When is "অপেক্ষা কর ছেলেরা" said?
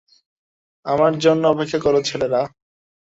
1.47-2.41